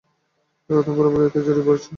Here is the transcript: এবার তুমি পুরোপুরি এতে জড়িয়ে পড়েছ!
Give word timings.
এবার 0.69 0.83
তুমি 0.85 0.95
পুরোপুরি 0.97 1.23
এতে 1.27 1.39
জড়িয়ে 1.45 1.65
পড়েছ! 1.67 1.83